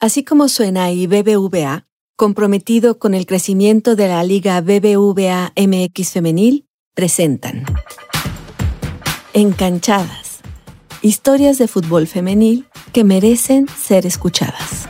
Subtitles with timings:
[0.00, 6.68] Así como suena y BBVA, comprometido con el crecimiento de la Liga BBVA MX Femenil,
[6.94, 7.64] presentan
[9.32, 10.38] Encanchadas.
[11.02, 14.88] Historias de fútbol femenil que merecen ser escuchadas.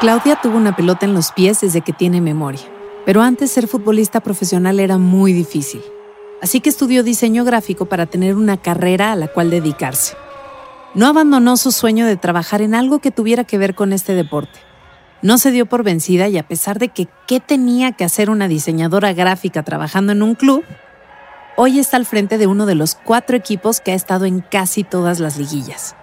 [0.00, 2.62] Claudia tuvo una pelota en los pies desde que tiene memoria,
[3.04, 5.82] pero antes ser futbolista profesional era muy difícil.
[6.42, 10.16] Así que estudió diseño gráfico para tener una carrera a la cual dedicarse.
[10.94, 14.58] No abandonó su sueño de trabajar en algo que tuviera que ver con este deporte.
[15.22, 18.48] No se dio por vencida y a pesar de que qué tenía que hacer una
[18.48, 20.64] diseñadora gráfica trabajando en un club,
[21.56, 24.82] hoy está al frente de uno de los cuatro equipos que ha estado en casi
[24.82, 25.94] todas las liguillas.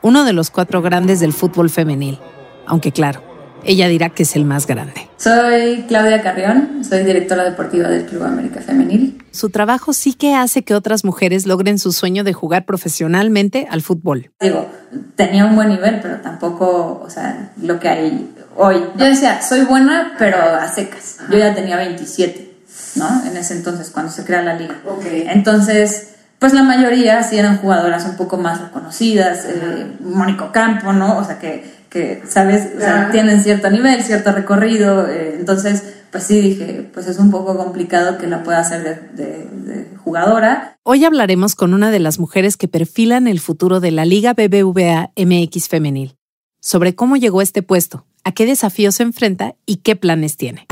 [0.00, 2.18] Uno de los cuatro grandes del fútbol femenil,
[2.66, 3.22] aunque claro,
[3.64, 5.03] ella dirá que es el más grande.
[5.16, 9.22] Soy Claudia Carrión, soy directora deportiva del Club América Femenil.
[9.30, 13.82] Su trabajo sí que hace que otras mujeres logren su sueño de jugar profesionalmente al
[13.82, 14.30] fútbol.
[14.40, 14.68] Digo,
[15.16, 18.76] tenía un buen nivel, pero tampoco, o sea, lo que hay hoy.
[18.96, 21.18] Yo decía, soy buena, pero a secas.
[21.30, 22.56] Yo ya tenía 27,
[22.96, 23.24] ¿no?
[23.24, 24.80] En ese entonces, cuando se crea la liga.
[24.86, 25.26] Okay.
[25.28, 31.18] Entonces, pues la mayoría sí eran jugadoras un poco más reconocidas, eh, Mónico Campo, ¿no?
[31.18, 32.72] O sea, que que, ¿sabes?
[32.76, 37.30] O sea, tienen cierto nivel, cierto recorrido, eh, entonces, pues sí dije, pues es un
[37.30, 40.76] poco complicado que la pueda hacer de, jugadora.
[40.82, 45.12] Hoy hablaremos con una de las mujeres que perfilan el futuro de la Liga BBVA
[45.16, 46.16] MX femenil,
[46.60, 50.66] sobre cómo llegó a este puesto, a qué desafíos se enfrenta y qué planes tiene.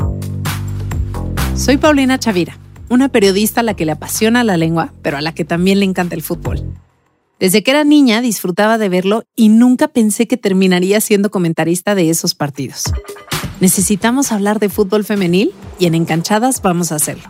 [1.55, 2.57] Soy Paulina Chavira,
[2.89, 5.85] una periodista a la que le apasiona la lengua, pero a la que también le
[5.85, 6.63] encanta el fútbol.
[7.43, 12.09] Desde que era niña disfrutaba de verlo y nunca pensé que terminaría siendo comentarista de
[12.09, 12.85] esos partidos.
[13.59, 17.25] Necesitamos hablar de fútbol femenil y en Encanchadas vamos a hacerlo.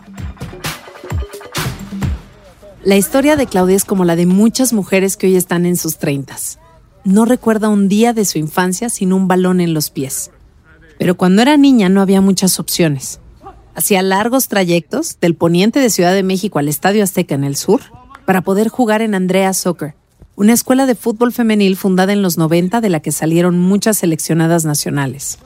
[2.84, 5.98] La historia de Claudia es como la de muchas mujeres que hoy están en sus
[5.98, 6.60] treintas.
[7.02, 10.30] No recuerda un día de su infancia sin un balón en los pies.
[10.96, 13.18] Pero cuando era niña no había muchas opciones.
[13.74, 17.80] Hacía largos trayectos del poniente de Ciudad de México al Estadio Azteca en el sur
[18.24, 19.96] para poder jugar en Andrea Soccer,
[20.36, 24.64] una escuela de fútbol femenil fundada en los 90 de la que salieron muchas seleccionadas
[24.64, 25.38] nacionales.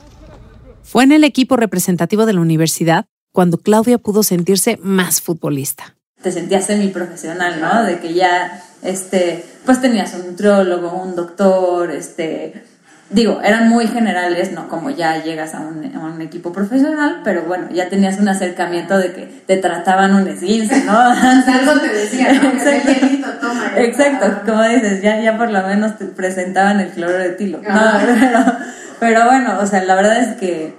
[0.83, 5.95] Fue en el equipo representativo de la universidad cuando Claudia pudo sentirse más futbolista.
[6.21, 7.83] Te sentías semiprofesional, ¿no?
[7.83, 12.63] De que ya, este, pues tenías un nutriólogo, un doctor, este,
[13.09, 15.79] digo, eran muy generales, no como ya llegas a un,
[16.21, 20.99] equipo profesional, pero bueno, ya tenías un acercamiento de que te trataban un esguince, ¿no?
[20.99, 22.49] Algo te decía, ¿no?
[22.49, 27.29] Exacto, toma, Exacto, como dices, ya, ya por lo menos te presentaban el cloro de
[27.29, 27.61] tilo.
[28.99, 30.75] pero, bueno, o sea, la verdad es que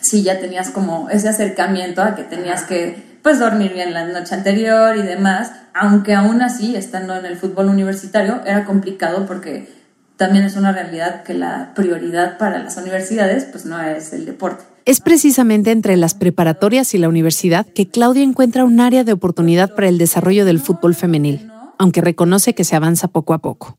[0.00, 4.34] sí, ya tenías como ese acercamiento a que tenías que pues dormir bien la noche
[4.34, 9.83] anterior y demás, aunque aún así, estando en el fútbol universitario, era complicado porque
[10.16, 14.64] también es una realidad que la prioridad para las universidades pues no es el deporte.
[14.84, 19.74] Es precisamente entre las preparatorias y la universidad que Claudia encuentra un área de oportunidad
[19.74, 23.78] para el desarrollo del fútbol femenil, aunque reconoce que se avanza poco a poco.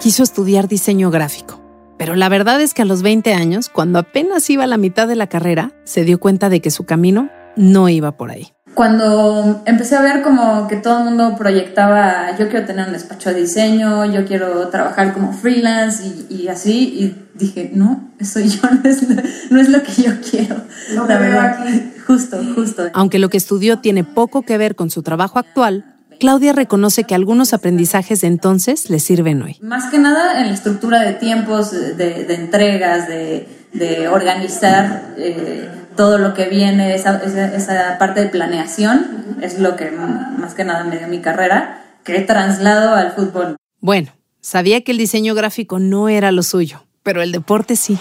[0.00, 1.62] Quiso estudiar diseño gráfico,
[1.96, 5.08] pero la verdad es que a los 20 años, cuando apenas iba a la mitad
[5.08, 9.62] de la carrera, se dio cuenta de que su camino no iba por ahí cuando
[9.66, 13.40] empecé a ver como que todo el mundo proyectaba, yo quiero tener un despacho de
[13.40, 19.02] diseño, yo quiero trabajar como freelance y, así, y dije, no, eso yo no es,
[19.50, 20.56] no es lo que yo quiero.
[20.94, 21.66] la verdad,
[22.06, 22.84] justo, justo.
[22.94, 27.14] Aunque lo que estudió tiene poco que ver con su trabajo actual, Claudia reconoce que
[27.14, 29.56] algunos aprendizajes de entonces le sirven hoy.
[29.60, 35.14] Más que nada en la estructura de tiempos, de, entregas, de, organizar.
[35.16, 35.68] Eh,
[35.98, 40.84] todo lo que viene, esa, esa, parte de planeación, es lo que más que nada
[40.84, 43.56] me dio mi carrera, que he trasladado al fútbol.
[43.80, 47.98] Bueno, sabía que el diseño gráfico no era lo suyo, pero el deporte sí.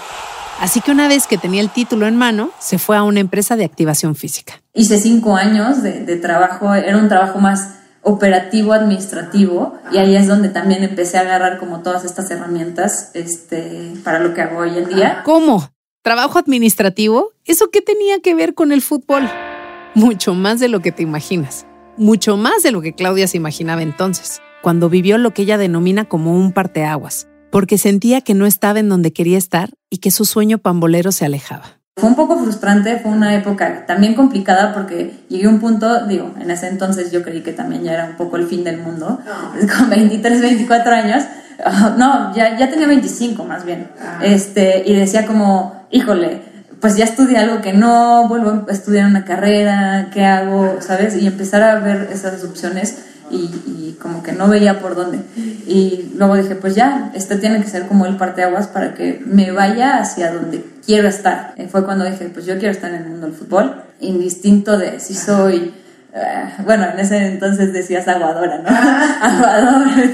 [0.60, 3.56] Así que una vez que tenía el título en mano, se fue a una empresa
[3.56, 4.62] de activación física.
[4.76, 10.28] Hice cinco años de, de trabajo, era un trabajo más operativo administrativo y ahí es
[10.28, 14.78] donde también empecé a agarrar como todas estas herramientas este, para lo que hago hoy
[14.78, 15.24] en día.
[15.26, 15.68] ¿Cómo?
[16.08, 17.34] ¿Trabajo administrativo?
[17.44, 19.30] ¿Eso qué tenía que ver con el fútbol?
[19.94, 21.66] Mucho más de lo que te imaginas.
[21.98, 26.06] Mucho más de lo que Claudia se imaginaba entonces, cuando vivió lo que ella denomina
[26.06, 30.24] como un parteaguas, porque sentía que no estaba en donde quería estar y que su
[30.24, 31.82] sueño pambolero se alejaba.
[31.98, 36.34] Fue un poco frustrante, fue una época también complicada porque llegué a un punto, digo,
[36.40, 39.20] en ese entonces yo creí que también ya era un poco el fin del mundo,
[39.78, 41.26] con 23, 24 años,
[41.98, 44.20] no, ya, ya tenía 25 más bien, ah.
[44.24, 46.42] este, y decía como, híjole,
[46.80, 50.78] pues ya estudié algo que no, vuelvo a estudiar una carrera, ¿qué hago?
[50.82, 51.16] ¿Sabes?
[51.16, 55.20] Y empezar a ver esas opciones y, como que no veía por dónde.
[55.36, 59.52] Y luego dije, pues ya, este tiene que ser como el parteaguas para que me
[59.52, 61.54] vaya hacia donde quiero estar.
[61.58, 65.00] Y fue cuando dije, pues yo quiero estar en el mundo del fútbol, indistinto de
[65.00, 65.74] si soy...
[66.14, 68.70] Eh, bueno, en ese entonces decías aguadora, ¿no?
[69.22, 70.12] aguadora,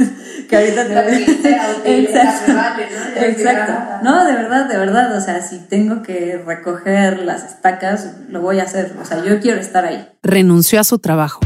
[0.48, 2.54] que ahorita te Exacto.
[2.54, 3.22] ¿no?
[3.26, 3.74] Exacto.
[4.04, 8.60] No, de verdad, de verdad, o sea, si tengo que recoger las estacas, lo voy
[8.60, 10.08] a hacer, o sea, yo quiero estar ahí.
[10.22, 11.40] Renunció a su trabajo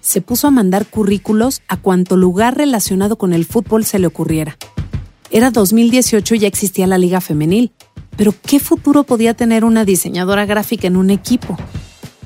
[0.00, 4.56] se puso a mandar currículos a cuanto lugar relacionado con el fútbol se le ocurriera.
[5.30, 7.70] Era 2018 y ya existía la liga femenil,
[8.16, 11.56] pero ¿qué futuro podía tener una diseñadora gráfica en un equipo?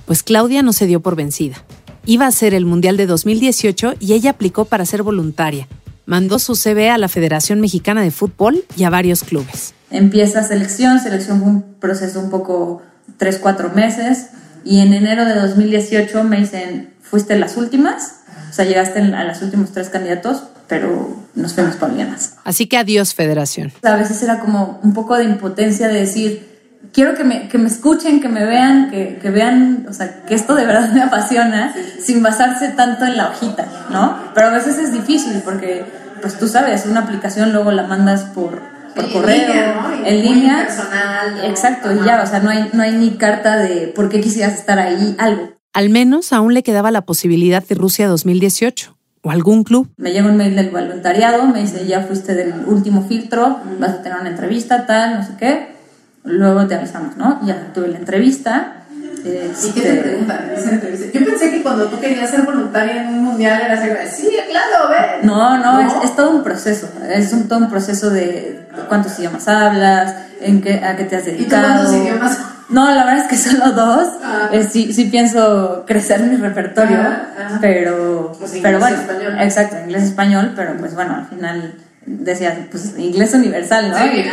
[0.07, 1.63] Pues Claudia no se dio por vencida.
[2.07, 5.69] Iba a ser el Mundial de 2018 y ella aplicó para ser voluntaria.
[6.07, 9.75] Mandó su CV a la Federación Mexicana de Fútbol y a varios clubes.
[9.91, 12.83] Empieza selección, selección fue un proceso un poco
[13.17, 14.29] 3, 4 meses
[14.65, 18.21] y en enero de 2018 me dicen, fuiste las últimas,
[18.51, 21.93] o sea, llegaste a los últimos tres candidatos, pero nos fuimos por.
[22.45, 23.73] Así que adiós, federación.
[23.83, 26.54] A veces era como un poco de impotencia de decir,
[26.93, 30.35] quiero que me, que me escuchen, que me vean, que, que, vean, o sea, que
[30.35, 34.19] esto de verdad me apasiona, sin basarse tanto en la hojita, ¿no?
[34.35, 35.85] Pero a veces es difícil porque,
[36.21, 38.63] pues tú sabes, una aplicación luego la mandas por,
[38.95, 43.11] por correo, en línea, personal, exacto, y ya, o sea, no hay, no hay ni
[43.11, 45.55] carta de por qué quisieras estar ahí, algo.
[45.73, 49.91] Al menos aún le quedaba la posibilidad de Rusia 2018 o algún club.
[49.97, 54.03] Me llega un mail del voluntariado, me dice, ya fuiste del último filtro, vas a
[54.03, 55.74] tener una entrevista, tal, no sé qué.
[56.25, 57.41] Luego te avisamos, ¿no?
[57.47, 58.81] Ya tuve la entrevista.
[59.25, 61.19] ¿Y qué te este, preguntan esa entrevista?
[61.19, 64.91] Yo pensé que cuando tú querías ser voluntaria en un mundial era así, sí, claro,
[64.91, 65.27] ve.
[65.27, 66.89] No, no, Es, todo un proceso.
[67.09, 71.25] Es un, todo un proceso de cuántos idiomas hablas, en qué, a qué te has
[71.25, 71.63] dedicado.
[71.63, 72.39] ¿Y cuántos idiomas
[72.69, 74.09] no, la verdad es que solo dos.
[74.23, 74.49] Ah.
[74.53, 77.59] Eh, sí, sí pienso crecer mi repertorio, ah, ah.
[77.61, 79.37] pero, pues pero bueno, español.
[79.39, 81.75] exacto, inglés español, pero pues bueno, al final
[82.07, 83.99] decía, pues inglés universal, ¿no?
[83.99, 84.25] Sí,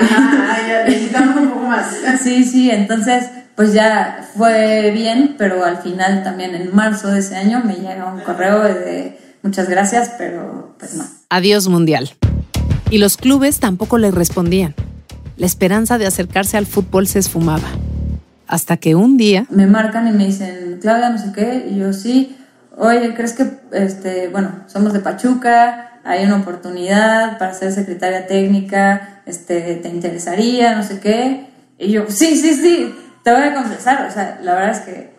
[0.67, 1.95] ya necesitamos un poco más.
[2.23, 3.25] sí, sí, entonces
[3.55, 8.11] pues ya fue bien, pero al final también en marzo de ese año me llega
[8.11, 11.05] un correo de muchas gracias, pero pues no.
[11.29, 12.09] Adiós mundial.
[12.89, 14.75] Y los clubes tampoco le respondían.
[15.37, 17.67] La esperanza de acercarse al fútbol se esfumaba.
[18.47, 19.45] Hasta que un día...
[19.49, 22.35] Me marcan y me dicen, Claudia, no sé qué, y yo sí,
[22.77, 29.21] oye, ¿crees que, este, bueno, somos de Pachuca, hay una oportunidad para ser secretaria técnica,
[29.25, 30.75] este, ¿te interesaría?
[30.75, 31.47] No sé qué.
[31.77, 35.13] Y yo, sí, sí, sí, te voy a confesar, o sea, la verdad es que,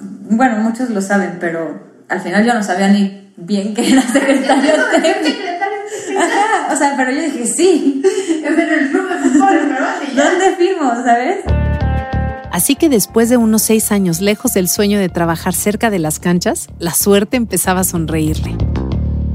[0.00, 4.74] bueno, muchos lo saben, pero al final yo no sabía ni bien qué era secretaria
[4.90, 5.54] técnica.
[6.18, 8.02] Ajá, o sea, pero yo dije, sí.
[8.44, 9.76] Es en el club de fútbol,
[10.14, 11.38] ¿Dónde firmo, sabes?
[12.52, 16.20] Así que después de unos seis años lejos del sueño de trabajar cerca de las
[16.20, 18.56] canchas, la suerte empezaba a sonreírle.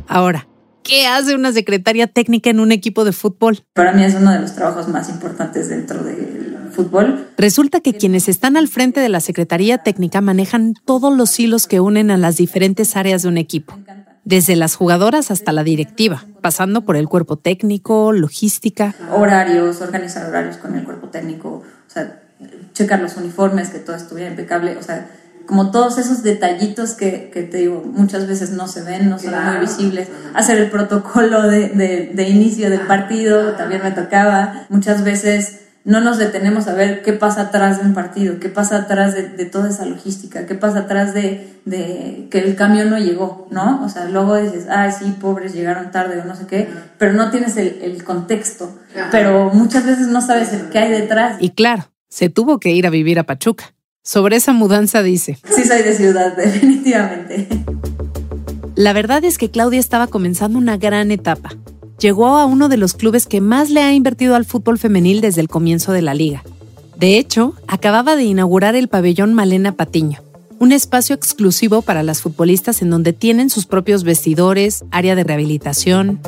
[0.07, 0.47] Ahora,
[0.89, 3.59] ¿qué hace una secretaria técnica en un equipo de fútbol?
[3.73, 7.27] Para mí es uno de los trabajos más importantes dentro del fútbol.
[7.37, 11.79] Resulta que quienes están al frente de la Secretaría Técnica manejan todos los hilos que
[11.79, 13.77] unen a las diferentes áreas de un equipo,
[14.23, 18.95] desde las jugadoras hasta la directiva, pasando por el cuerpo técnico, logística.
[19.13, 22.23] Horarios, organizar horarios con el cuerpo técnico, o sea,
[22.73, 25.07] checar los uniformes, que todo estuviera impecable, o sea,
[25.49, 29.33] como todos esos detallitos que, que te digo, muchas veces no se ven, no son
[29.33, 30.07] muy visibles.
[30.35, 34.67] Hacer el protocolo de, de, de inicio del partido también me tocaba.
[34.69, 38.77] Muchas veces no nos detenemos a ver qué pasa atrás de un partido, qué pasa
[38.77, 42.99] atrás de, de toda esa logística, qué pasa atrás de, de, que el camión no
[42.99, 43.83] llegó, ¿no?
[43.83, 47.31] O sea, luego dices, ah, sí, pobres, llegaron tarde o no sé qué, pero no
[47.31, 48.71] tienes el, el contexto,
[49.09, 51.37] pero muchas veces no sabes el qué hay detrás.
[51.39, 53.73] Y claro, se tuvo que ir a vivir a Pachuca.
[54.03, 55.37] Sobre esa mudanza dice.
[55.55, 57.47] Sí, soy de ciudad, definitivamente.
[58.75, 61.49] La verdad es que Claudia estaba comenzando una gran etapa.
[61.99, 65.41] Llegó a uno de los clubes que más le ha invertido al fútbol femenil desde
[65.41, 66.43] el comienzo de la liga.
[66.95, 70.21] De hecho, acababa de inaugurar el pabellón Malena Patiño,
[70.59, 76.21] un espacio exclusivo para las futbolistas en donde tienen sus propios vestidores, área de rehabilitación.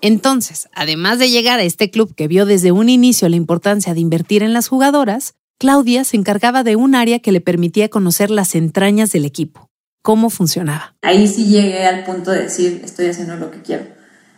[0.00, 4.00] Entonces, además de llegar a este club que vio desde un inicio la importancia de
[4.00, 8.54] invertir en las jugadoras, Claudia se encargaba de un área que le permitía conocer las
[8.54, 9.70] entrañas del equipo,
[10.02, 10.96] cómo funcionaba.
[11.02, 13.84] Ahí sí llegué al punto de decir, estoy haciendo lo que quiero.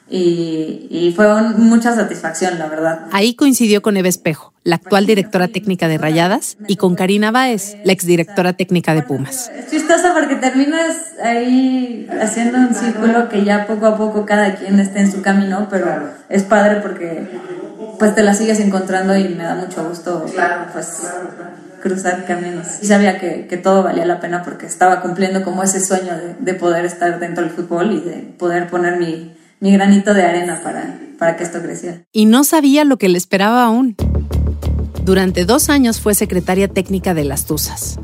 [0.08, 3.06] Y, fue mucha satisfacción, la verdad.
[3.10, 7.76] Ahí coincidió con Eva Espejo, la actual directora técnica de Rayadas, y con Karina Báez,
[7.84, 9.50] la exdirectora técnica de Pumas.
[9.56, 14.78] Es chistoso porque terminas ahí haciendo un círculo que ya poco a poco cada quien
[14.78, 17.26] esté en su camino, pero es padre porque
[17.98, 21.50] pues te la sigues encontrando y me da mucho gusto Claro, pues claro, claro.
[21.82, 22.66] cruzar caminos.
[22.82, 26.34] Y sabía que, que todo valía la pena porque estaba cumpliendo como ese sueño de,
[26.38, 30.60] de poder estar dentro del fútbol y de poder poner mi, mi granito de arena
[30.62, 31.98] para, para que esto creciera.
[32.12, 33.96] Y no sabía lo que le esperaba aún.
[35.04, 37.98] Durante dos años fue secretaria técnica de las Tuzas.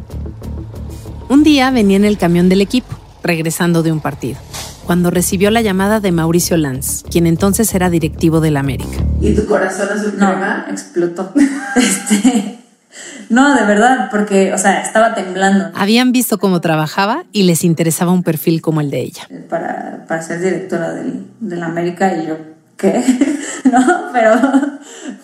[1.29, 4.39] Un día venía en el camión del equipo, regresando de un partido,
[4.87, 8.99] cuando recibió la llamada de Mauricio Lanz, quien entonces era directivo del América.
[9.21, 10.67] ¿Y tu corazón azul No, crema?
[10.71, 11.33] explotó.
[11.77, 12.59] Este,
[13.31, 18.13] no, de verdad, porque, o sea, estaba temblando Habían visto cómo trabajaba y les interesaba
[18.13, 19.27] un perfil como el de ella.
[19.49, 22.37] para, para ser directora del, del América y yo,
[22.77, 23.03] ¿qué?
[23.73, 24.35] no, pero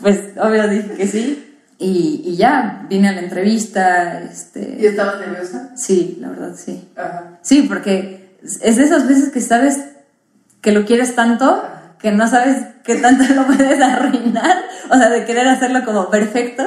[0.00, 1.44] pues obvio dije que sí.
[1.80, 5.70] Y, y ya, vine a la entrevista, ¿Y este, estabas nerviosa?
[5.76, 6.88] sí, la verdad, sí.
[6.96, 7.38] Ajá.
[7.42, 9.78] Sí, porque es de esas veces que sabes
[10.60, 11.62] que lo quieres tanto
[11.98, 14.56] que no sabes qué tanto lo puedes arruinar,
[14.90, 16.64] o sea, de querer hacerlo como perfecto,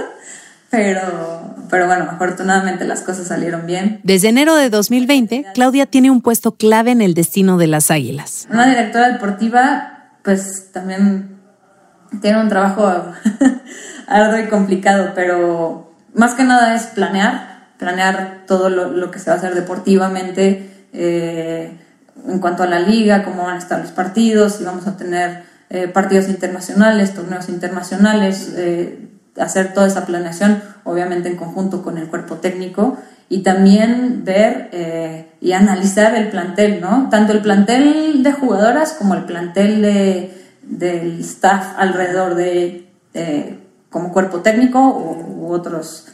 [0.70, 4.00] pero, pero bueno, afortunadamente las cosas salieron bien.
[4.04, 8.48] Desde enero de 2020, Claudia tiene un puesto clave en el destino de las Águilas.
[8.50, 11.40] Una directora deportiva, pues también
[12.22, 12.88] tiene un trabajo
[14.08, 19.30] arduo y complicado, pero más que nada es planear, planear todo lo, lo que se
[19.30, 21.78] va a hacer deportivamente eh,
[22.28, 25.44] en cuanto a la liga, cómo van a estar los partidos, si vamos a tener
[25.70, 29.08] eh, partidos internacionales, torneos internacionales, eh,
[29.40, 32.98] hacer toda esa planeación, obviamente en conjunto con el cuerpo técnico,
[33.30, 37.08] y también ver eh, y analizar el plantel, ¿no?
[37.10, 43.58] Tanto el plantel de jugadoras como el plantel de, del staff alrededor de, de-
[43.90, 46.08] como cuerpo técnico u, u otros.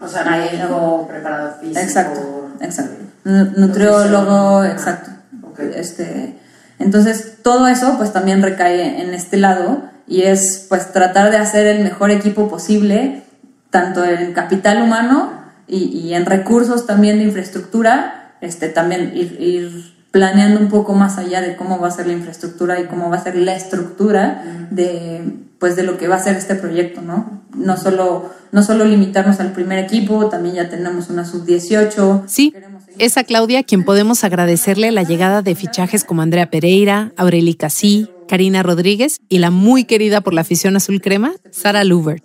[0.00, 1.80] O sea, médico, preparador físico.
[1.80, 3.04] Exacto, exacto.
[3.24, 5.10] Nu- Nutriólogo, exacto.
[5.42, 5.60] Ok.
[5.74, 6.38] Este,
[6.78, 11.66] entonces, todo eso pues también recae en este lado y es pues tratar de hacer
[11.66, 13.22] el mejor equipo posible,
[13.70, 15.32] tanto en capital humano
[15.68, 21.18] y, y en recursos también de infraestructura, este, también ir, ir planeando un poco más
[21.18, 24.68] allá de cómo va a ser la infraestructura y cómo va a ser la estructura
[24.70, 25.22] de
[25.62, 27.40] pues de lo que va a ser este proyecto, ¿no?
[27.54, 32.24] No solo, no solo limitarnos al primer equipo, también ya tenemos una sub-18.
[32.26, 32.52] Sí,
[32.98, 37.54] es a Claudia a quien podemos agradecerle la llegada de fichajes como Andrea Pereira, Aureli
[37.54, 42.24] Casí, Karina Rodríguez y la muy querida por la afición azul crema, Sara Lubert.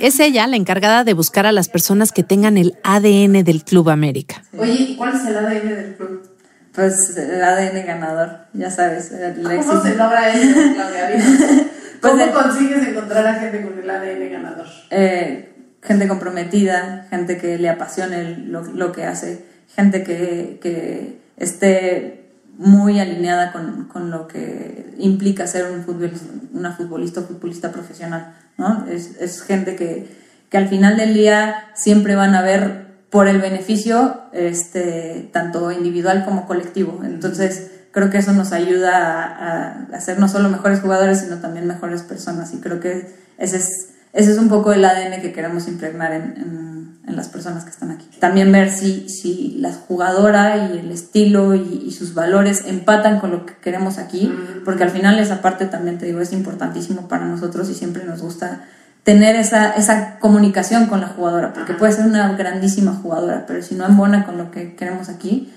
[0.00, 3.90] Es ella la encargada de buscar a las personas que tengan el ADN del Club
[3.90, 4.42] América.
[4.58, 6.37] Oye, ¿y cuál es el ADN del club?
[6.74, 9.10] Pues el ADN ganador, ya sabes.
[9.12, 11.08] el ¿Cómo se logra eso, Claudia?
[11.08, 11.40] Dinos.
[12.00, 14.66] Pues ¿Cómo de- consigues encontrar a gente con el ADN ganador?
[14.90, 19.44] Eh, gente comprometida, gente que le apasione lo, lo que hace,
[19.74, 26.72] gente que, que esté muy alineada con, con lo que implica ser un futbolista, una
[26.72, 28.32] futbolista o futbolista profesional.
[28.58, 28.86] ¿no?
[28.88, 30.06] Es, es gente que,
[30.50, 36.24] que al final del día siempre van a ver por el beneficio este, tanto individual
[36.24, 37.00] como colectivo.
[37.04, 41.66] Entonces, creo que eso nos ayuda a, a, ser no solo mejores jugadores, sino también
[41.66, 42.52] mejores personas.
[42.52, 46.22] Y creo que ese es, ese es un poco el ADN que queremos impregnar en,
[46.36, 48.06] en, en las personas que están aquí.
[48.20, 53.30] También ver si, si la jugadora y el estilo y, y, sus valores empatan con
[53.30, 54.30] lo que queremos aquí,
[54.66, 58.20] porque al final esa parte también te digo es importantísimo para nosotros y siempre nos
[58.20, 58.66] gusta
[59.08, 63.74] tener esa, esa comunicación con la jugadora, porque puede ser una grandísima jugadora, pero si
[63.74, 65.50] no embona con lo que queremos aquí,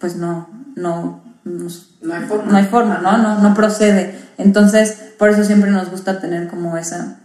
[0.00, 3.16] pues no, no, nos, no hay forma, no, hay forma ¿no?
[3.16, 4.18] No, no procede.
[4.38, 7.20] Entonces, por eso siempre nos gusta tener como esa,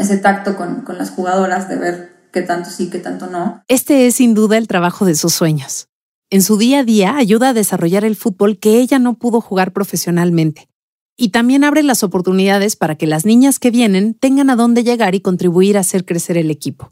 [0.00, 3.62] ese tacto con, con las jugadoras de ver qué tanto sí, qué tanto no.
[3.68, 5.86] Este es sin duda el trabajo de sus sueños.
[6.28, 9.70] En su día a día ayuda a desarrollar el fútbol que ella no pudo jugar
[9.70, 10.71] profesionalmente
[11.16, 15.14] y también abre las oportunidades para que las niñas que vienen tengan a dónde llegar
[15.14, 16.90] y contribuir a hacer crecer el equipo.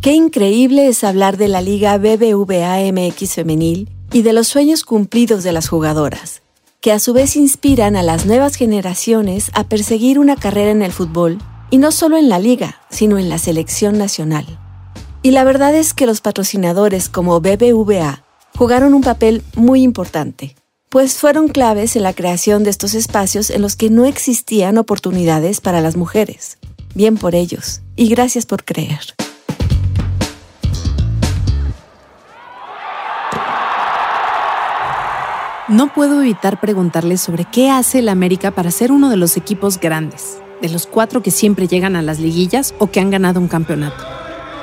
[0.00, 5.42] Qué increíble es hablar de la Liga BBVA MX femenil y de los sueños cumplidos
[5.44, 6.42] de las jugadoras,
[6.80, 10.92] que a su vez inspiran a las nuevas generaciones a perseguir una carrera en el
[10.92, 11.38] fútbol,
[11.70, 14.46] y no solo en la liga, sino en la selección nacional.
[15.22, 18.22] Y la verdad es que los patrocinadores como BBVA
[18.56, 20.54] jugaron un papel muy importante
[20.94, 25.60] pues fueron claves en la creación de estos espacios en los que no existían oportunidades
[25.60, 26.56] para las mujeres.
[26.94, 29.00] Bien por ellos, y gracias por creer.
[35.66, 39.80] No puedo evitar preguntarle sobre qué hace el América para ser uno de los equipos
[39.80, 43.48] grandes, de los cuatro que siempre llegan a las liguillas o que han ganado un
[43.48, 44.04] campeonato.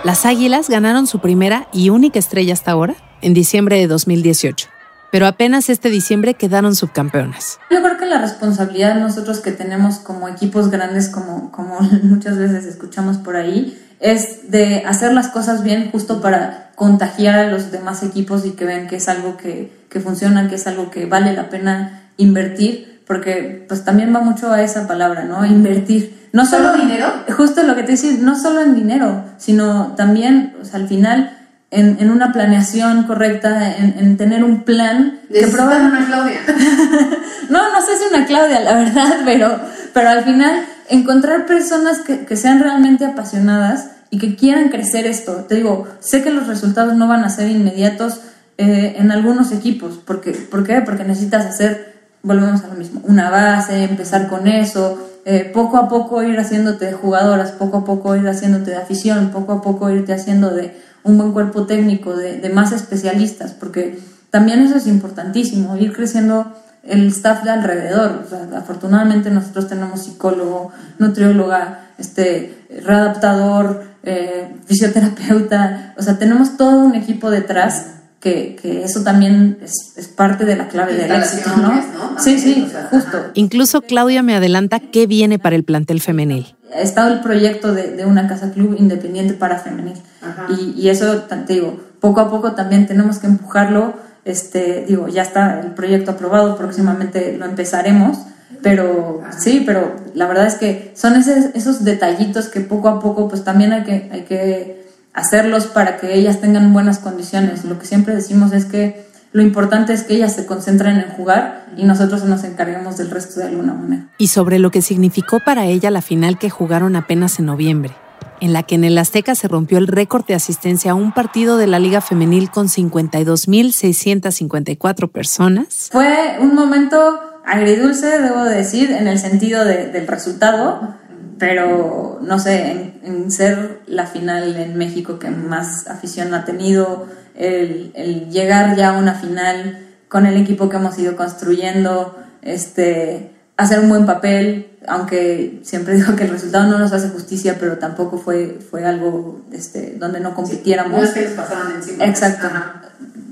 [0.06, 4.70] Las Águilas ganaron su primera y única estrella hasta ahora, en diciembre de 2018
[5.12, 7.60] pero apenas este diciembre quedaron subcampeonas.
[7.70, 12.66] Yo creo que la responsabilidad nosotros que tenemos como equipos grandes, como, como muchas veces
[12.66, 18.02] escuchamos por ahí, es de hacer las cosas bien justo para contagiar a los demás
[18.02, 21.34] equipos y que vean que es algo que, que funciona, que es algo que vale
[21.34, 25.46] la pena invertir, porque pues también va mucho a esa palabra, ¿no?
[25.46, 26.30] Invertir.
[26.34, 27.08] No solo, dinero?
[27.36, 31.41] Justo lo que te decía, no solo en dinero, sino también, o sea, al final
[31.72, 35.22] en, en una planeación correcta, en, en tener un plan.
[35.32, 36.40] que probar una Claudia.
[37.50, 39.60] no, no sé si una Claudia, la verdad, pero,
[39.94, 45.46] pero al final encontrar personas que, que sean realmente apasionadas y que quieran crecer esto.
[45.48, 48.20] Te digo, sé que los resultados no van a ser inmediatos
[48.58, 50.00] eh, en algunos equipos.
[50.06, 50.82] Porque, ¿Por qué?
[50.82, 55.88] Porque necesitas hacer, volvemos a lo mismo, una base, empezar con eso, eh, poco a
[55.88, 59.90] poco ir haciéndote de jugadoras, poco a poco ir haciéndote de afición, poco a poco
[59.90, 65.78] irte haciendo de un buen cuerpo técnico, de, más especialistas, porque también eso es importantísimo,
[65.78, 66.52] ir creciendo
[66.84, 68.26] el staff de alrededor.
[68.56, 77.30] afortunadamente nosotros tenemos psicólogo, nutrióloga, este, readaptador, eh, fisioterapeuta, o sea, tenemos todo un equipo
[77.30, 77.86] detrás
[78.20, 82.20] que, que eso también es, es, parte de la clave del éxito, ¿no?
[82.20, 83.18] Sí, sí, justo.
[83.34, 86.56] Incluso Claudia me adelanta qué viene para el plantel femenil.
[86.74, 90.02] Ha estado el proyecto de, de una casa club independiente para femenil.
[90.50, 93.94] Y, y, eso, te digo, poco a poco también tenemos que empujarlo.
[94.24, 98.20] Este, digo, ya está el proyecto aprobado, próximamente lo empezaremos.
[98.62, 103.28] Pero sí, pero la verdad es que son esos, esos detallitos que poco a poco
[103.28, 107.66] pues también hay que, hay que hacerlos para que ellas tengan buenas condiciones.
[107.66, 111.66] Lo que siempre decimos es que lo importante es que ellas se concentren en jugar
[111.78, 114.08] y nosotros nos encarguemos del resto de alguna manera.
[114.18, 117.96] Y sobre lo que significó para ella la final que jugaron apenas en noviembre,
[118.42, 121.56] en la que en el Azteca se rompió el récord de asistencia a un partido
[121.56, 125.88] de la Liga Femenil con 52.654 personas.
[125.92, 126.98] Fue un momento
[127.46, 130.98] agridulce, debo decir, en el sentido del resultado,
[131.42, 138.30] pero no sé, en, ser la final en México que más afición ha tenido, el,
[138.30, 143.90] llegar ya a una final con el equipo que hemos ido construyendo, este, hacer un
[143.90, 148.60] buen papel, aunque siempre digo que el resultado no nos hace justicia, pero tampoco fue,
[148.70, 151.00] fue algo este, donde no compitiéramos.
[151.00, 152.06] no es que les pasaron encima.
[152.06, 152.50] Exacto.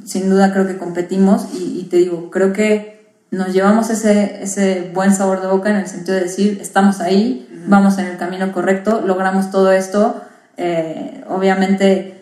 [0.08, 4.90] Sin duda creo que competimos y, y te digo, creo que nos llevamos ese, ese
[4.96, 8.52] buen sabor de boca en el sentido de decir, estamos ahí, vamos en el camino
[8.52, 10.22] correcto, logramos todo esto,
[10.58, 12.16] eh, obviamente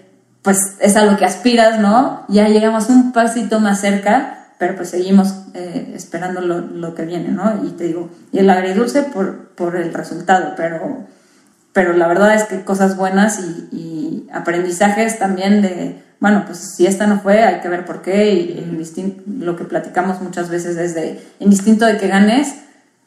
[0.43, 2.23] pues es a lo que aspiras, ¿no?
[2.29, 7.29] Ya llegamos un pasito más cerca, pero pues seguimos eh, esperando lo, lo, que viene,
[7.29, 7.65] ¿no?
[7.65, 11.05] Y te digo, y el agridulce por, por el resultado, pero,
[11.73, 13.39] pero la verdad es que cosas buenas
[13.71, 18.31] y, aprendizajes también de bueno, pues si esta no fue, hay que ver por qué.
[18.33, 22.55] Y lo que platicamos muchas veces desde indistinto de que ganes,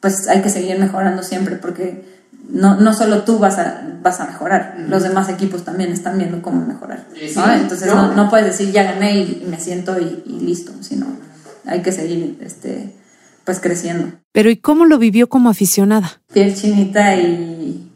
[0.01, 2.20] pues hay que seguir mejorando siempre, porque
[2.53, 6.43] no, no solo tú vas a, vas a mejorar, los demás equipos también están viendo
[6.43, 7.05] cómo mejorar.
[7.15, 11.07] Entonces no, no, puedes decir ya gané y, me siento y, listo, sino
[11.67, 12.95] hay que seguir este,
[13.45, 14.13] pues creciendo.
[14.33, 16.21] Pero ¿y cómo lo vivió como aficionada?
[16.33, 17.91] Piel chinita y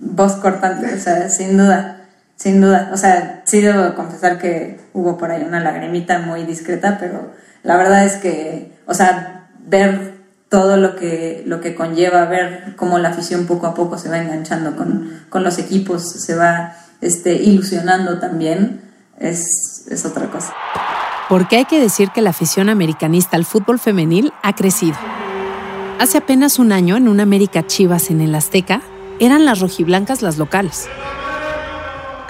[0.00, 1.98] voz cortante, o sea, sin duda
[2.38, 2.90] sin duda.
[2.92, 7.76] O sea, sí debo confesar que hubo por ahí una lagrimita muy discreta, pero la
[7.76, 10.17] verdad es que, o sea, ver
[10.48, 14.18] todo lo que, lo que conlleva, ver cómo la afición poco a poco se va
[14.18, 18.80] enganchando con, con los equipos, se va este, ilusionando también,
[19.18, 20.54] es, es otra cosa.
[21.28, 24.96] Porque hay que decir que la afición americanista al fútbol femenil ha crecido.
[25.98, 28.80] Hace apenas un año, en una América Chivas en el Azteca,
[29.20, 30.88] eran las rojiblancas las locales.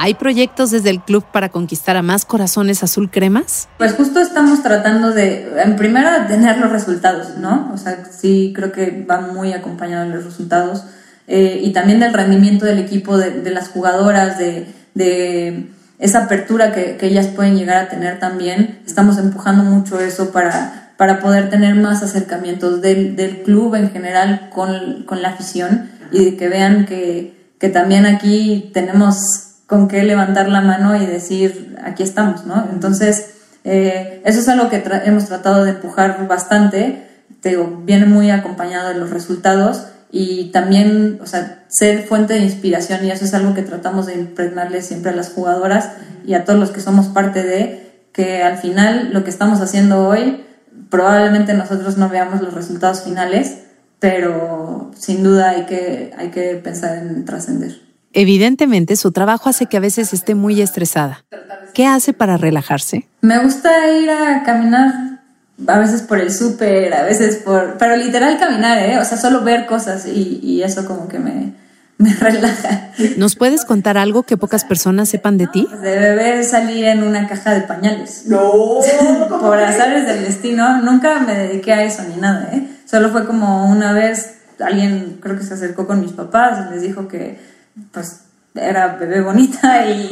[0.00, 3.68] ¿Hay proyectos desde el club para conquistar a más corazones azul cremas?
[3.78, 7.72] Pues justo estamos tratando de, en primero, tener los resultados, ¿no?
[7.74, 10.84] O sea, sí creo que va muy acompañado de los resultados
[11.26, 16.96] eh, y también del rendimiento del equipo, de, las jugadoras, de, de esa apertura que,
[16.96, 18.78] que, ellas pueden llegar a tener también.
[18.86, 24.48] Estamos empujando mucho eso para, para poder tener más acercamientos del, del club en general
[24.54, 30.48] con, con la afición y que vean que, que también aquí tenemos con qué levantar
[30.48, 32.66] la mano y decir, aquí estamos, ¿no?
[32.72, 37.06] Entonces, eh, eso es algo que hemos tratado de empujar bastante,
[37.42, 42.40] te digo, viene muy acompañado de los resultados y también, o sea, ser fuente de
[42.40, 45.90] inspiración y eso es algo que tratamos de impregnarle siempre a las jugadoras
[46.26, 50.08] y a todos los que somos parte de, que al final lo que estamos haciendo
[50.08, 50.46] hoy,
[50.88, 53.58] probablemente nosotros no veamos los resultados finales,
[54.00, 57.87] pero sin duda hay que, hay que pensar en trascender.
[58.20, 61.24] Evidentemente, su trabajo hace que a veces esté muy estresada.
[61.72, 63.06] ¿Qué hace para relajarse?
[63.20, 65.20] Me gusta ir a caminar
[65.68, 67.78] a veces por el súper, a veces por...
[67.78, 68.98] Pero literal caminar, ¿eh?
[68.98, 71.52] O sea, solo ver cosas y, y eso como que me,
[71.98, 72.90] me relaja.
[73.18, 75.68] ¿Nos puedes contar algo que pocas personas sepan de ti?
[75.80, 78.24] De beber salir en una caja de pañales.
[78.26, 78.50] No,
[78.98, 82.66] ¿cómo Por azares del destino, nunca me dediqué a eso ni nada, ¿eh?
[82.84, 86.82] Solo fue como una vez alguien, creo que se acercó con mis papás y les
[86.82, 87.56] dijo que,
[87.92, 88.20] pues,
[88.54, 90.10] era bebé bonita y,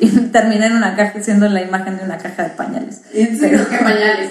[0.00, 3.02] y terminé en una caja, siendo la imagen de una caja de pañales.
[3.12, 3.66] ¿En serio?
[3.70, 4.30] ¿Qué pañales?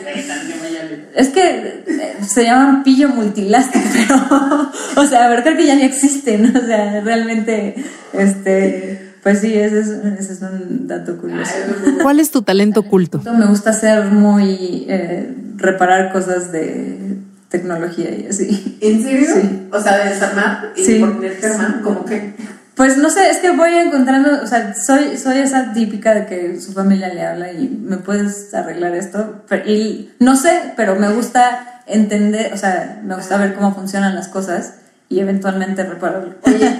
[1.16, 5.76] Es que eh, se llaman pillo multilastic, pero, o sea, a ver, creo que ya
[5.76, 7.76] ni existen, o sea, realmente,
[8.14, 11.52] este, pues sí, ese es, ese es un dato curioso.
[12.02, 13.22] ¿Cuál es tu talento oculto?
[13.38, 17.18] Me gusta hacer muy, eh, reparar cosas de
[17.50, 18.78] tecnología y así.
[18.82, 19.28] ¿En serio?
[19.36, 19.68] Sí.
[19.72, 21.00] O sea, de desarmar y Sí.
[21.00, 22.34] ponerte armar, como que.
[22.76, 26.60] Pues no sé, es que voy encontrando, o sea, soy, soy esa típica de que
[26.62, 29.44] su familia le habla y me puedes arreglar esto.
[29.48, 34.16] Pero- y no sé, pero me gusta entender, o sea, me gusta ver cómo funcionan
[34.16, 34.76] las cosas
[35.10, 36.36] y eventualmente repararlo.
[36.44, 36.80] Oye,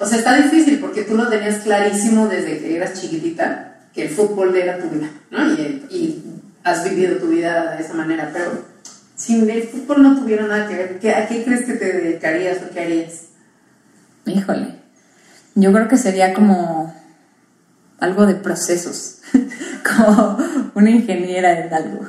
[0.00, 4.08] o sea, está difícil porque tú lo tenías clarísimo desde que eras chiquitita, que el
[4.08, 5.52] fútbol era tu vida, ¿no?
[5.52, 6.24] Y, y
[6.64, 8.64] has vivido tu vida de esa manera, pero
[9.14, 12.58] si el fútbol no tuviera nada que ver, ¿qué- ¿a qué crees que te dedicarías
[12.62, 13.24] o qué harías?
[14.24, 14.77] Híjole,
[15.60, 16.94] yo creo que sería como
[17.98, 19.18] algo de procesos,
[19.96, 20.38] como
[20.74, 22.06] una ingeniera en algo.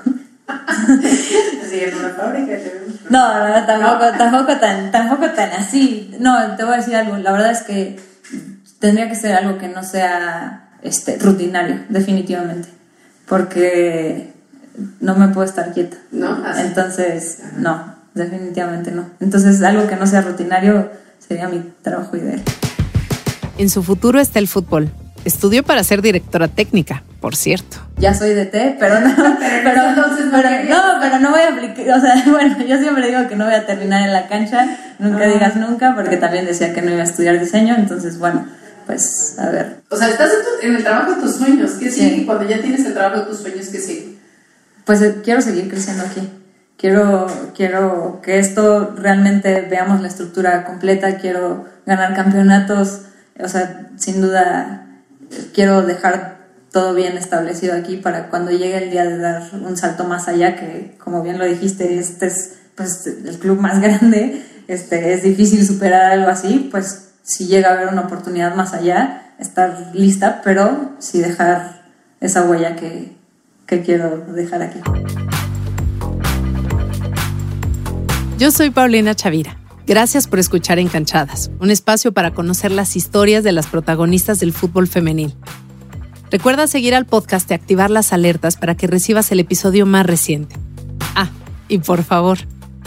[0.48, 2.58] Así en una fábrica.
[3.10, 6.16] No, no, tampoco, tampoco tan, tampoco tan así.
[6.20, 7.18] No, te voy a decir algo.
[7.18, 8.00] La verdad es que
[8.80, 12.70] tendría que ser algo que no sea este, rutinario, definitivamente.
[13.28, 14.34] Porque
[15.00, 15.98] no me puedo estar quieta.
[16.12, 16.44] ¿No?
[16.46, 16.62] Así.
[16.62, 19.10] Entonces, no, definitivamente no.
[19.20, 22.42] Entonces, algo que no sea rutinario sería mi trabajo ideal.
[23.60, 24.90] En su futuro está el fútbol.
[25.26, 27.78] Estudió para ser directora técnica, por cierto.
[27.98, 31.50] Ya soy de té, pero no, Pero pero, entonces pero- no, pero no voy a
[31.50, 34.66] aplicar, o sea, bueno, yo siempre digo que no voy a terminar en la cancha,
[34.98, 35.28] nunca Ah.
[35.28, 38.48] digas nunca, porque también decía que no iba a estudiar diseño, entonces bueno,
[38.88, 41.92] pues a ver, O sea, estás en, tu- en el trabajo de tus sueños, ¿qué
[41.92, 42.00] Sí.
[42.10, 42.26] sigue?
[42.26, 44.18] Cuando ya tienes el trabajo de tus sueños, ¿qué sigue?
[44.86, 46.28] pues eh, quiero seguir creciendo aquí,
[46.78, 53.02] quiero, quiero que esto realmente veamos la estructura completa, quiero ganar campeonatos,
[53.40, 54.86] o sea, sin duda
[55.54, 56.40] quiero dejar
[56.72, 60.56] todo bien establecido aquí para cuando llegue el día de dar un salto más allá,
[60.56, 65.66] que como bien lo dijiste, este es pues, el club más grande, este, es difícil
[65.66, 70.96] superar algo así, pues si llega a haber una oportunidad más allá, estar lista, pero
[71.00, 71.84] sí dejar
[72.20, 73.16] esa huella que,
[73.66, 74.80] que quiero dejar aquí.
[78.38, 79.58] Yo soy Paulina Chavira.
[79.90, 84.88] Gracias por escuchar Encanchadas, un espacio para conocer las historias de las protagonistas del fútbol
[84.88, 85.34] femenil.
[86.30, 90.56] Recuerda seguir al podcast y activar las alertas para que recibas el episodio más reciente.
[91.16, 91.32] Ah,
[91.70, 92.38] y por favor,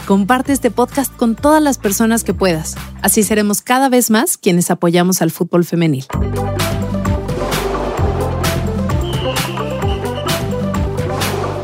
[0.07, 2.75] comparte este podcast con todas las personas que puedas.
[3.01, 6.05] Así seremos cada vez más quienes apoyamos al fútbol femenil.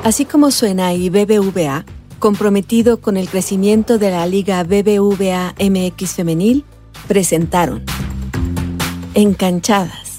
[0.03, 1.85] Así como suena y BBVA,
[2.19, 6.65] comprometido con el crecimiento de la Liga BBVA MX Femenil,
[7.07, 7.83] presentaron
[9.15, 10.17] Encanchadas,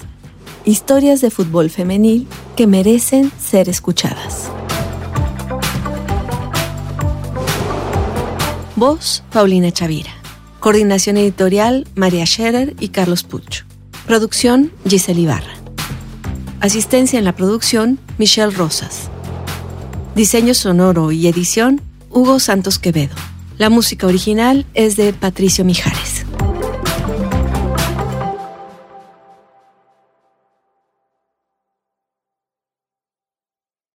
[0.65, 4.51] historias de fútbol femenil que merecen ser escuchadas.
[8.75, 10.11] Voz, Paulina Chavira.
[10.59, 13.63] Coordinación editorial, María Scherer y Carlos Puch.
[14.05, 15.53] Producción, Giselle Ibarra.
[16.59, 19.09] Asistencia en la producción, Michelle Rosas.
[20.15, 21.81] Diseño sonoro y edición,
[22.13, 23.15] Hugo Santos Quevedo.
[23.57, 26.10] La música original es de Patricio Mijares.